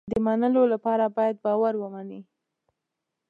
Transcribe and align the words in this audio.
د 0.11 0.13
منلو 0.25 0.63
لپاره 0.73 1.05
باید 1.17 1.35
باور 1.45 1.73
ومني. 1.77 2.21